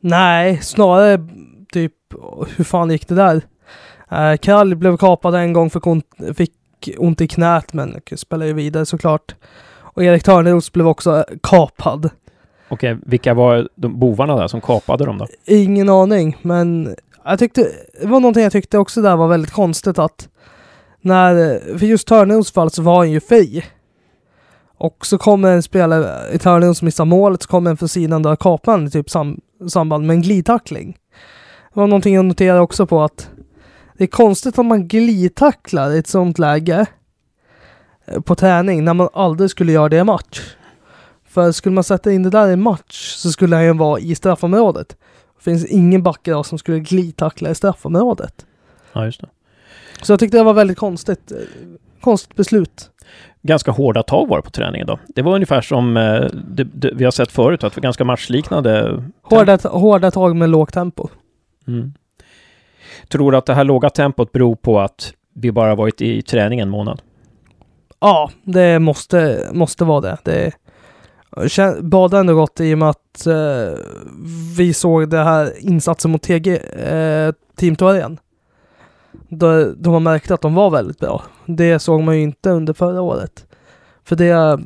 [0.00, 1.28] Nej, snarare
[1.72, 1.92] typ
[2.56, 3.42] hur fan gick det där?
[4.12, 6.52] Uh, Krall blev kapad en gång för fick
[6.98, 9.34] ont i knät men spelar ju vidare såklart.
[9.94, 12.10] Och Erik Törneros blev också kapad.
[12.68, 15.26] Okej, vilka var de bovarna där som kapade dem då?
[15.44, 17.68] Ingen aning, men jag tyckte,
[18.00, 20.28] det var någonting jag tyckte också där var väldigt konstigt att
[21.00, 23.64] när, för just Törneros fall så var han ju fri.
[24.78, 28.36] Och så kommer en spelare i Törneros missar målet, så kommer en från sidan där
[28.36, 30.96] kapar typ sam, samband med en glidtackling.
[31.74, 33.30] Det var någonting jag noterade också på att
[33.98, 36.86] det är konstigt om man glidtacklar i ett sånt läge
[38.24, 40.40] på träning när man aldrig skulle göra det i match.
[41.24, 44.14] För skulle man sätta in det där i match så skulle han ju vara i
[44.14, 44.88] straffområdet.
[45.36, 48.46] Det finns ingen back idag som skulle glidtackla i straffområdet.
[48.92, 49.28] Ja, just det.
[50.02, 51.32] Så jag tyckte det var väldigt konstigt.
[51.32, 51.38] Eh,
[52.00, 52.90] konstigt beslut.
[53.42, 54.98] Ganska hårda tag var det på träningen då.
[55.06, 58.04] Det var ungefär som eh, det, det, vi har sett förut, att det var ganska
[58.04, 59.02] matchliknande.
[59.22, 61.08] Hårda, hårda tag med lågt tempo.
[61.66, 61.92] Mm.
[63.08, 66.60] Tror du att det här låga tempot beror på att vi bara varit i träning
[66.60, 67.02] en månad?
[68.04, 70.16] Ja, det måste, måste vara det.
[70.24, 70.52] det
[71.82, 73.78] badar ändå gott i och med att eh,
[74.58, 78.18] vi såg det här insatsen mot TG, eh, Team igen.
[79.28, 81.22] Då, då man märkte att de var väldigt bra.
[81.46, 83.46] Det såg man ju inte under förra året.
[84.04, 84.58] För det,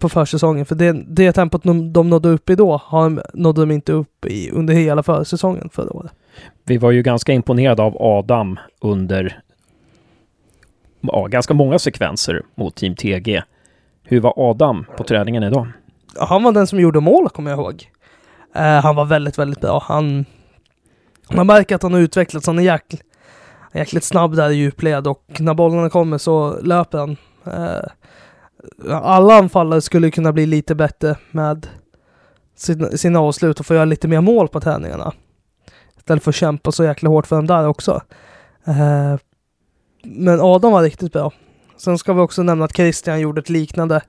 [0.00, 3.70] på försäsongen, för det, det tempot de, de nådde upp i då, har, nådde de
[3.70, 6.12] inte upp i under hela försäsongen förra året.
[6.64, 9.40] Vi var ju ganska imponerade av Adam under
[11.00, 13.42] ja, ganska många sekvenser mot Team TG.
[14.02, 15.68] Hur var Adam på träningen idag?
[16.18, 17.90] Han var den som gjorde mål, kommer jag ihåg.
[18.56, 19.84] Uh, han var väldigt, väldigt bra.
[19.88, 20.24] Han,
[21.32, 22.46] man märker att han har utvecklats.
[22.46, 22.96] Han är jäkl,
[23.72, 27.16] jäkligt snabb där i djupled och när bollarna kommer så löper han.
[27.46, 27.84] Uh,
[28.90, 31.66] alla anfallare skulle kunna bli lite bättre med
[32.56, 35.12] sina, sina avslut och få göra lite mer mål på träningarna.
[35.96, 38.02] Istället för att kämpa så jäkla hårt för dem där också.
[38.68, 39.16] Uh,
[40.06, 41.32] men Adam var riktigt bra.
[41.76, 44.02] Sen ska vi också nämna att Christian gjorde ett liknande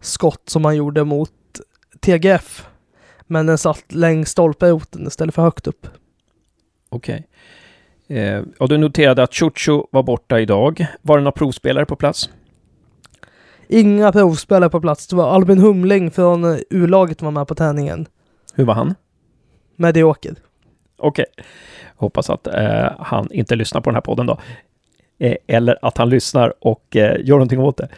[0.00, 1.30] skott som han gjorde mot
[2.00, 2.66] TGF.
[3.26, 5.86] Men den satt längs stolperoten istället för högt upp.
[6.88, 7.26] Okej.
[8.08, 8.18] Okay.
[8.18, 10.86] Eh, och du noterade att Chucho var borta idag.
[11.02, 12.30] Var det några provspelare på plats?
[13.68, 15.06] Inga provspelare på plats.
[15.06, 18.06] Det var Albin Humling från U-laget som var med på träningen.
[18.54, 18.94] Hur var han?
[19.76, 20.34] Medioker.
[20.98, 21.26] Okej.
[21.32, 21.44] Okay.
[21.96, 24.38] Hoppas att eh, han inte lyssnar på den här podden då.
[25.22, 27.88] Eh, eller att han lyssnar och eh, gör någonting åt det.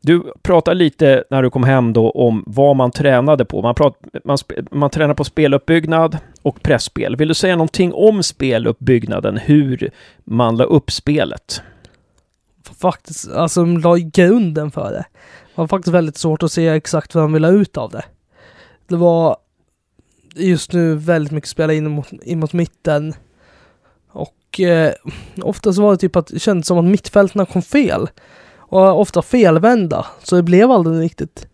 [0.00, 3.62] Du pratade lite när du kom hem då om vad man tränade på.
[3.62, 4.38] Man, prat, man,
[4.70, 7.16] man tränar på speluppbyggnad och pressspel.
[7.16, 9.36] Vill du säga någonting om speluppbyggnaden?
[9.36, 9.90] Hur
[10.24, 11.62] man la upp spelet?
[12.80, 15.04] Faktiskt, alltså la grunden för det.
[15.54, 18.04] Det var faktiskt väldigt svårt att se exakt vad man ville ha ut av det.
[18.88, 19.36] Det var
[20.34, 23.14] just nu väldigt mycket spela in mot, in mot mitten.
[24.48, 24.92] Och eh,
[25.42, 28.08] ofta så var det typ att det kändes som att mittfältarna kom fel.
[28.56, 31.46] Och ofta felvända, så det blev aldrig riktigt.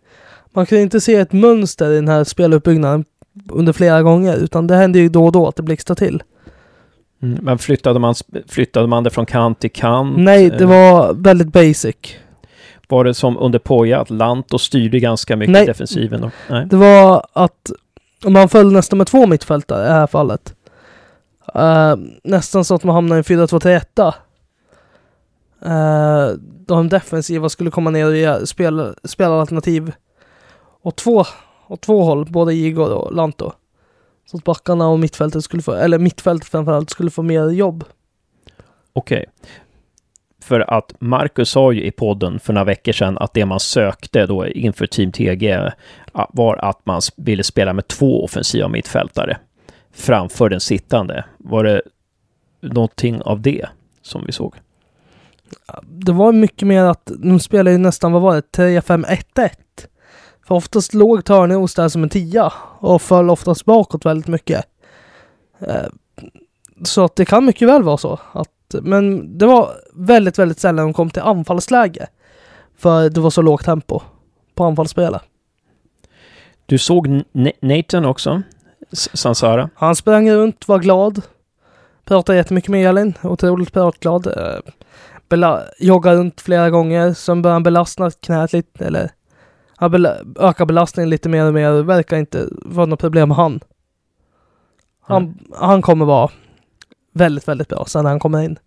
[0.52, 3.04] Man kunde inte se ett mönster i den här speluppbyggnaden
[3.50, 6.22] under flera gånger, utan det hände ju då och då att det blixtrade till.
[7.22, 8.14] Mm, men flyttade man,
[8.48, 10.18] flyttade man det från kant till kant?
[10.18, 11.96] Nej, det var väldigt basic.
[12.88, 15.66] Var det som under Poja, att Lanto styrde ganska mycket Nej.
[15.66, 16.20] defensiven?
[16.20, 16.30] Då?
[16.50, 17.70] Nej, det var att
[18.26, 20.54] man följde nästan med två mittfältare i det här fallet.
[21.56, 24.12] Uh, nästan så att man hamnar i en 4-2-3-1.
[25.66, 26.34] Uh, eh,
[26.66, 29.92] de defensiva skulle komma ner och ge spel, spelalternativ
[30.82, 31.24] åt två,
[31.68, 33.52] åt två håll, både Igor och Lanto.
[34.30, 37.84] Så att backarna och mittfältet skulle få, eller mittfältet framförallt, skulle få mer jobb.
[38.92, 39.18] Okej.
[39.18, 39.50] Okay.
[40.42, 44.26] För att Marcus sa ju i podden för några veckor sedan att det man sökte
[44.26, 45.70] då inför Team TG
[46.12, 49.38] ah, var att man ville spela med två offensiva mittfältare
[49.94, 51.24] framför den sittande.
[51.38, 51.82] Var det
[52.60, 53.66] någonting av det
[54.02, 54.54] som vi såg?
[55.82, 59.50] Det var mycket mer att de spelade ju nästan, vad var det, 3-5-1-1.
[60.46, 64.64] För oftast låg Törneros där som en tia och föll oftast bakåt väldigt mycket.
[65.58, 65.86] Eh,
[66.82, 68.20] så att det kan mycket väl vara så.
[68.32, 72.06] Att, men det var väldigt, väldigt sällan de kom till anfallsläge.
[72.76, 74.00] För det var så lågt tempo
[74.54, 75.22] på anfallsspelet.
[76.66, 77.22] Du såg
[77.60, 78.42] Nathan också?
[78.94, 79.70] Sansara?
[79.74, 81.22] Han sprang runt, var glad.
[82.04, 83.14] Pratade jättemycket med Elin.
[83.22, 84.26] Otroligt pratglad.
[84.26, 84.72] Eh,
[85.28, 87.12] bela joggade runt flera gånger.
[87.12, 88.84] Sen började han belasta knät lite.
[88.84, 89.10] Eller
[89.76, 91.82] han bela ökar belastningen lite mer och mer.
[91.82, 93.60] Verkar inte vara något problem med han.
[95.00, 95.34] Han, mm.
[95.54, 96.30] han kommer vara
[97.12, 98.58] väldigt, väldigt bra sen när han kommer in.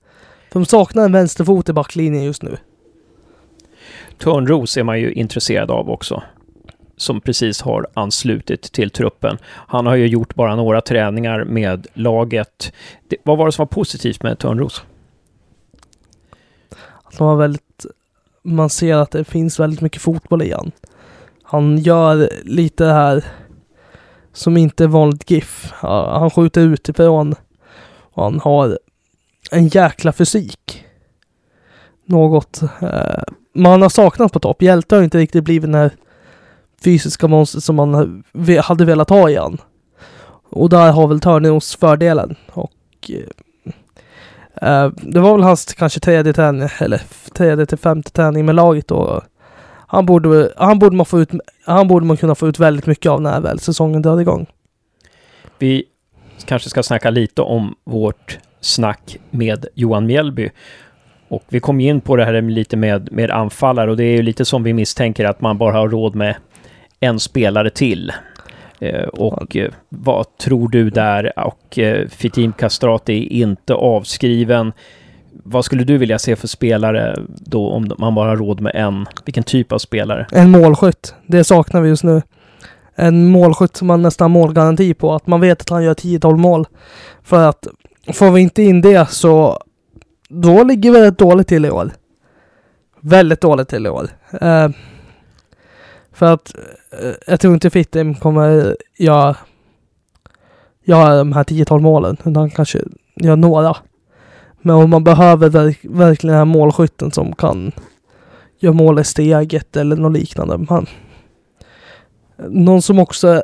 [0.51, 2.57] För de saknar en vänsterfot i backlinjen just nu.
[4.17, 6.23] Törnros är man ju intresserad av också
[6.97, 9.38] som precis har anslutit till truppen.
[9.47, 12.73] Han har ju gjort bara några träningar med laget.
[13.07, 14.83] Det, vad var det som var positivt med Törnros?
[17.03, 17.86] Att han var väldigt...
[18.43, 20.71] Man ser att det finns väldigt mycket fotboll i han.
[21.43, 23.23] Han gör lite det här
[24.33, 25.73] som inte är vanligt GIF.
[25.81, 27.36] Han skjuter utifrån
[28.13, 28.79] och han har
[29.51, 30.86] en jäkla fysik.
[32.05, 33.23] Något eh,
[33.55, 34.62] man har saknat på topp.
[34.62, 35.91] Hjälte har inte riktigt blivit den här
[36.83, 38.23] fysiska monster som man
[38.63, 39.57] hade velat ha igen.
[40.49, 42.35] Och där har väl Törneros fördelen.
[42.53, 42.71] Och
[43.09, 47.01] eh, eh, det var väl hans kanske tredje träning, eller
[47.33, 49.21] tredje till femte träning med laget då.
[49.89, 51.29] Han borde, han borde, man, få ut,
[51.65, 54.45] han borde man kunna få ut väldigt mycket av när väl säsongen drar igång.
[55.59, 55.83] Vi
[56.45, 60.49] kanske ska snacka lite om vårt snack med Johan Mjällby.
[61.27, 64.21] Och vi kom in på det här lite med, med anfallare och det är ju
[64.21, 66.35] lite som vi misstänker att man bara har råd med
[66.99, 68.12] en spelare till.
[68.79, 71.39] Eh, och eh, vad tror du där?
[71.39, 74.73] Och eh, Fitim Kastrati är inte avskriven.
[75.43, 79.05] Vad skulle du vilja se för spelare då om man bara har råd med en?
[79.25, 80.27] Vilken typ av spelare?
[80.31, 81.15] En målskytt.
[81.27, 82.21] Det saknar vi just nu.
[82.95, 85.13] En målskytt som man nästan har målgaranti på.
[85.13, 86.67] Att man vet att han gör 10-12 mål.
[87.23, 87.67] För att
[88.13, 89.63] får vi inte in det så
[90.29, 91.91] då ligger vi rätt dåligt till i år.
[93.01, 94.10] Väldigt dåligt till i år.
[94.41, 94.69] Uh,
[96.17, 96.56] för att
[96.91, 99.36] eh, jag tror inte Fittim kommer göra,
[100.84, 102.17] göra de här 10-12 målen.
[102.25, 102.80] Utan kanske
[103.15, 103.77] gör några.
[104.62, 107.71] Men om man behöver verk, verkligen den här målskytten som kan
[108.60, 110.58] göra mål i steget eller något liknande.
[110.58, 110.86] Man,
[112.38, 113.43] någon som också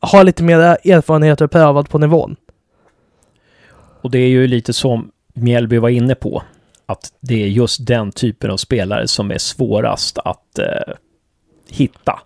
[0.00, 2.36] har lite mer erfarenhet och prövat på nivån.
[4.00, 6.42] Och det är ju lite som Mjällby var inne på.
[6.86, 10.94] Att det är just den typen av spelare som är svårast att eh,
[11.74, 12.20] hitta.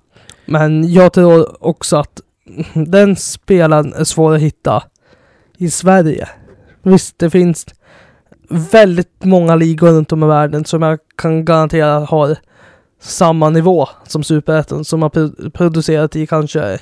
[0.47, 2.21] Men jag tror också att
[2.75, 4.83] den spelaren är svår att hitta
[5.57, 6.29] i Sverige.
[6.83, 7.67] Visst, det finns
[8.49, 12.37] väldigt många ligor runt om i världen som jag kan garantera har
[13.01, 16.81] samma nivå som Superettan som har producerat i kanske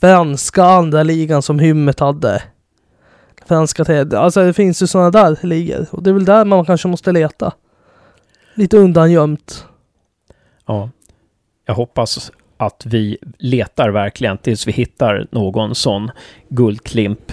[0.00, 2.42] franska andra ligan som Hymmet hade.
[3.46, 4.18] Franska tredje.
[4.18, 7.12] Alltså det finns ju sådana där ligor och det är väl där man kanske måste
[7.12, 7.52] leta.
[8.54, 9.66] Lite undangömt.
[10.66, 10.90] Ja,
[11.66, 16.10] jag hoppas att vi letar verkligen tills vi hittar någon sån
[16.48, 17.32] guldklimp.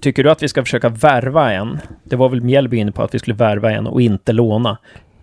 [0.00, 1.78] Tycker du att vi ska försöka värva en?
[2.04, 4.78] Det var väl Mjällby inne på att vi skulle värva en och inte låna.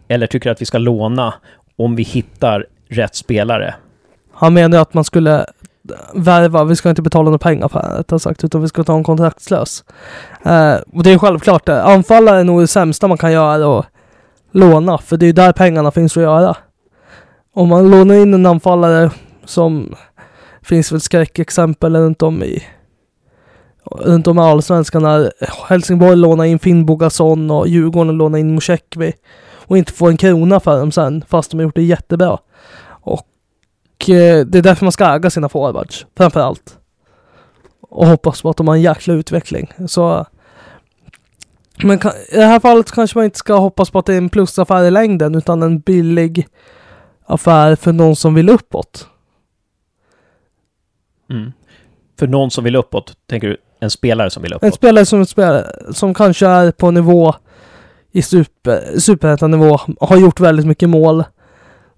[0.08, 1.34] Eller tycker du att vi ska låna
[1.76, 3.76] om vi hittar rätt spelare?
[4.34, 5.46] Han menar att man skulle
[6.14, 9.04] värva, vi ska inte betala några pengar för det, sagt, utan vi ska ta en
[9.04, 9.84] kontraktslös.
[10.44, 11.84] Eh, och det är självklart, det.
[11.84, 13.86] anfallare är nog det sämsta man kan göra och
[14.52, 16.56] låna, för det är där pengarna finns att göra
[17.54, 19.12] om man lånar in en anfallare
[19.46, 19.96] som
[20.62, 22.64] finns väl skräckexempel runt om i
[23.92, 25.32] runt om i allsvenskan när
[25.70, 29.14] Helsingborg lånar in Finn Bogason och Djurgården lånar in Musekvi
[29.54, 32.38] och inte får en krona för dem sen fast de har gjort det jättebra.
[32.86, 36.78] Och eh, det är därför man ska äga sina forwards framför allt.
[37.90, 39.72] Och hoppas på att de har en jäkla utveckling.
[39.88, 40.26] Så
[41.84, 41.98] men
[42.32, 44.84] i det här fallet kanske man inte ska hoppas på att det är en plusaffär
[44.84, 46.48] i längden utan en billig
[47.26, 49.08] affär för någon som vill uppåt.
[51.30, 51.52] Mm.
[52.20, 54.64] För någon som vill uppåt, tänker du en spelare som vill uppåt.
[54.64, 57.36] En spelare som, spelar, som kanske är på nivå
[58.12, 61.24] i super, superettan-nivå, har gjort väldigt mycket mål.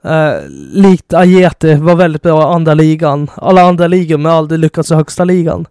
[0.04, 0.34] Eh,
[0.74, 3.32] likt Ajete var väldigt bra i andra ligan.
[3.36, 5.66] Alla andra ligor men aldrig lyckats i högsta ligan.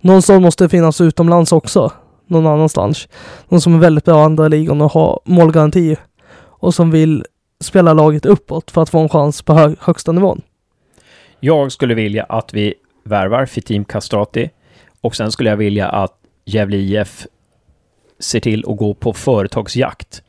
[0.00, 1.92] Någon som måste finnas utomlands också.
[2.26, 3.08] Någon annanstans.
[3.48, 5.96] Någon som är väldigt bra i andra ligan och har målgaranti.
[6.34, 7.24] Och som vill
[7.62, 10.42] spela laget uppåt för att få en chans på hö högsta nivån.
[11.40, 14.50] Jag skulle vilja att vi värvar Fitim Kastrati
[15.00, 17.26] och sen skulle jag vilja att Gävle IF
[18.18, 20.22] ser till att gå på företagsjakt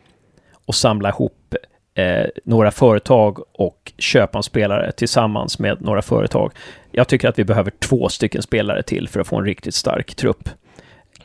[0.66, 1.56] och samla ihop
[1.96, 6.52] eh, några företag och köpa en spelare tillsammans med några företag.
[6.92, 10.16] Jag tycker att vi behöver två stycken spelare till för att få en riktigt stark
[10.16, 10.50] trupp.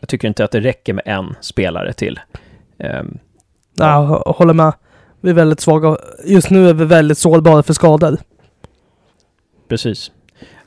[0.00, 2.20] Jag tycker inte att det räcker med en spelare till.
[2.76, 3.18] Um,
[3.74, 4.22] ja.
[4.24, 4.72] Jag håller med.
[5.21, 5.97] Vi är väldigt svaga.
[6.25, 8.16] Just nu är vi väldigt sårbara för skador.
[9.69, 10.11] Precis.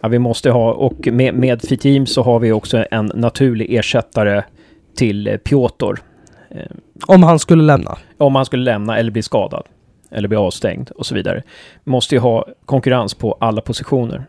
[0.02, 4.44] Ja, vi måste ha, och med, med Fitim så har vi också en naturlig ersättare
[4.96, 5.94] till Piotr.
[7.08, 7.98] Om han skulle lämna?
[8.18, 9.64] Om han skulle lämna eller bli skadad.
[10.12, 11.44] Eller bli avstängd och så vidare.
[11.84, 14.26] Vi måste ju ha konkurrens på alla positioner.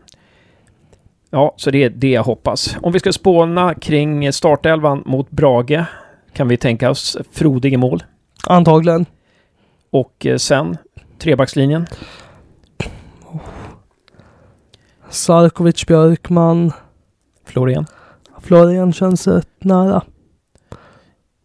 [1.29, 2.77] Ja, så det är det jag hoppas.
[2.81, 5.85] Om vi ska spåna kring startelvan mot Brage
[6.33, 8.03] kan vi tänka oss Frodig i mål.
[8.47, 9.05] Antagligen.
[9.93, 10.77] Och eh, sen
[11.19, 11.87] trebackslinjen.
[15.09, 16.71] Sarkovic, Björkman.
[17.45, 17.85] Florén.
[18.41, 20.01] Florén känns rätt nära.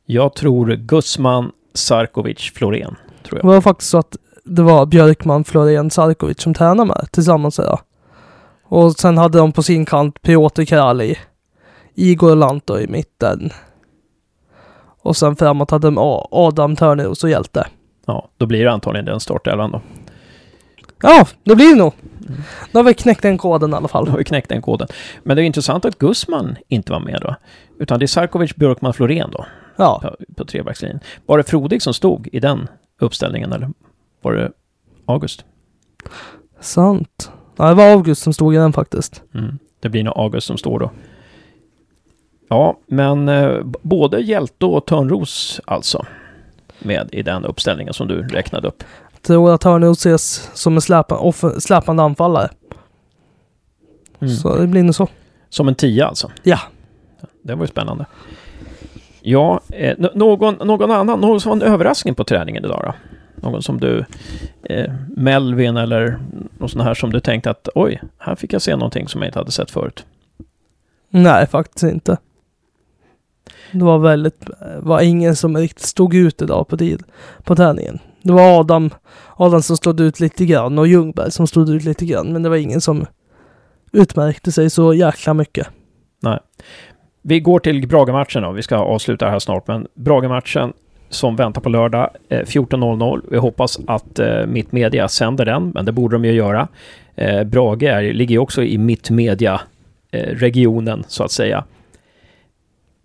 [0.07, 2.97] Jag tror Gusman, Sarkovic, Florén.
[3.23, 3.45] Tror jag.
[3.45, 7.59] Det var faktiskt så att det var Björkman, Florén, Sarkovic som tränade med tillsammans.
[7.59, 7.81] Ja.
[8.65, 11.19] Och sen hade de på sin kant Piotr Krali,
[11.95, 13.51] Igor Lanto i mitten.
[15.03, 15.99] Och sen framåt hade de
[16.31, 17.67] Adam Törneros och Hjälte.
[18.09, 19.81] Ja, då blir det antagligen den startelvan då.
[21.03, 21.93] Ja, det blir det nog.
[22.29, 22.41] Mm.
[22.73, 24.05] Då har vi knäckt den koden i alla fall.
[24.05, 24.89] Då har vi knäckt den koden.
[25.23, 27.35] Men det är intressant att Gusman inte var med då.
[27.79, 29.47] Utan det är Sarkovic, Björkman, Florén då.
[29.77, 30.01] Ja.
[30.03, 31.01] På, på trebackslinjen.
[31.27, 32.69] Var det Frodig som stod i den
[33.01, 33.71] uppställningen eller
[34.23, 34.53] var det
[35.07, 35.45] August?
[36.61, 37.31] Sant.
[37.57, 39.23] Ja, det var August som stod i den faktiskt.
[39.35, 39.59] Mm.
[39.81, 40.91] Det blir nog August som står då.
[42.49, 46.07] Ja, men eh, både Hjälte och Törnros alltså
[46.79, 48.85] med i den uppställningen som du räknade upp.
[49.13, 52.51] Jag tror att Törnros ses som en släpa, släpande anfallare.
[54.21, 54.35] Mm.
[54.35, 55.09] Så det blir nog så.
[55.49, 56.31] Som en tia alltså?
[56.43, 56.59] Ja.
[57.43, 58.07] Det var ju spännande.
[59.21, 62.95] Ja, eh, någon, någon annan, någon som var en överraskning på träningen idag då?
[63.49, 64.05] Någon som du,
[64.63, 66.19] eh, Melvin eller
[66.59, 69.29] någon sån här som du tänkte att oj, här fick jag se någonting som jag
[69.29, 70.07] inte hade sett förut?
[71.11, 72.17] Nej, faktiskt inte.
[73.73, 77.03] Det var väldigt, eh, var ingen som riktigt stod ut idag på tid,
[77.45, 77.99] på träningen.
[78.23, 78.91] Det var Adam,
[79.37, 82.49] Adam som stod ut lite grann och Ljungberg som stod ut lite grann, men det
[82.49, 83.07] var ingen som
[83.93, 85.67] utmärkte sig så jäkla mycket.
[86.21, 86.39] Nej.
[87.23, 88.53] Vi går till Brage-matchen då.
[88.53, 90.73] Vi ska avsluta här snart, men Brage-matchen
[91.09, 93.23] som väntar på lördag eh, 14.00.
[93.31, 96.69] Vi hoppas att eh, Mittmedia sänder den, men det borde de ju göra.
[97.17, 101.65] Eh, Brage är, ligger ju också i Mittmedia-regionen, eh, så att säga.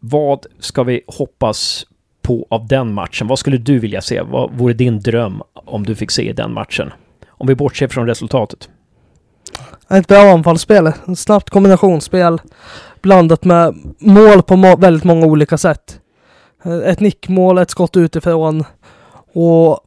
[0.06, 1.86] Vad ska vi hoppas
[2.22, 3.28] på av den matchen?
[3.28, 4.22] Vad skulle du vilja se?
[4.22, 6.94] Vad vore din dröm om du fick se i den matchen?
[7.28, 8.70] Om vi bortser från resultatet.
[9.90, 12.42] Ett bra anfallsspel, ett snabbt kombinationsspel
[13.02, 16.00] blandat med mål på må väldigt många olika sätt.
[16.66, 18.64] Eh, ett nickmål, ett skott utifrån
[19.34, 19.80] och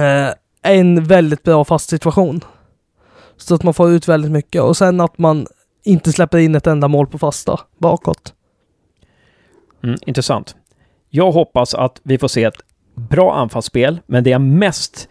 [0.00, 0.30] eh,
[0.62, 2.44] en väldigt bra fast situation.
[3.36, 5.46] Så att man får ut väldigt mycket och sen att man
[5.84, 8.32] inte släpper in ett enda mål på fasta bakåt.
[9.82, 10.56] Mm, intressant.
[11.10, 12.62] Jag hoppas att vi får se ett
[12.94, 15.08] bra anfallsspel, men det jag mest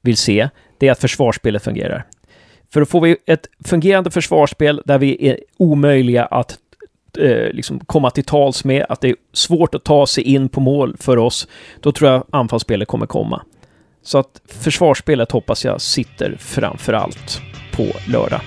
[0.00, 0.48] vill se,
[0.78, 2.06] det är att försvarsspelet fungerar.
[2.72, 6.58] För då får vi ett fungerande försvarsspel där vi är omöjliga att
[7.18, 10.60] eh, liksom komma till tals med, att det är svårt att ta sig in på
[10.60, 11.48] mål för oss,
[11.80, 13.42] då tror jag anfallsspelet kommer komma.
[14.02, 17.40] Så att försvarsspelet hoppas jag sitter framför allt
[17.72, 18.40] på lördag.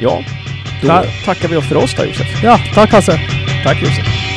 [0.00, 0.22] Ja,
[0.82, 0.88] då
[1.24, 2.42] tackar vi för oss då Josef.
[2.44, 3.20] Ja, tack Hasse.
[3.64, 4.35] Tack Josef.